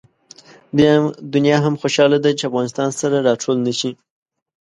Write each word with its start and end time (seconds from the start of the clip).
دنیا 1.33 1.57
هم 1.65 1.73
خوشحاله 1.81 2.17
ده 2.23 2.31
چې 2.39 2.43
افغانستان 2.49 2.89
سره 2.99 3.17
راټول 3.27 3.57
نه 3.67 3.73
شي. 3.79 3.91